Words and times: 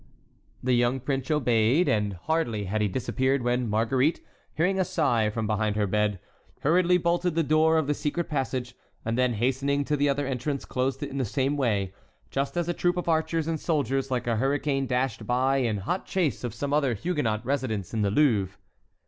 The 0.63 0.73
young 0.73 0.99
prince 0.99 1.29
obeyed; 1.29 1.87
and 1.87 2.13
hardly 2.13 2.63
had 2.63 2.81
he 2.81 2.87
disappeared 2.87 3.43
when 3.43 3.69
Marguerite, 3.69 4.19
hearing 4.55 4.79
a 4.79 4.83
sigh 4.83 5.29
from 5.29 5.45
behind 5.45 5.75
her 5.75 5.85
bed, 5.85 6.19
hurriedly 6.61 6.97
bolted 6.97 7.35
the 7.35 7.43
door 7.43 7.77
of 7.77 7.85
the 7.85 7.93
secret 7.93 8.27
passage, 8.27 8.73
and 9.05 9.15
then 9.15 9.33
hastening 9.33 9.85
to 9.85 9.95
the 9.95 10.09
other 10.09 10.25
entrance 10.25 10.65
closed 10.65 11.03
it 11.03 11.11
in 11.11 11.19
the 11.19 11.23
same 11.23 11.55
way, 11.55 11.93
just 12.31 12.57
as 12.57 12.67
a 12.67 12.73
troop 12.73 12.97
of 12.97 13.07
archers 13.07 13.47
and 13.47 13.59
soldiers 13.59 14.09
like 14.09 14.25
a 14.25 14.37
hurricane 14.37 14.87
dashed 14.87 15.27
by 15.27 15.57
in 15.57 15.77
hot 15.77 16.07
chase 16.07 16.43
of 16.43 16.55
some 16.55 16.73
other 16.73 16.95
Huguenot 16.95 17.45
residents 17.45 17.93
in 17.93 18.01
the 18.01 18.09
Louvre. 18.09 18.57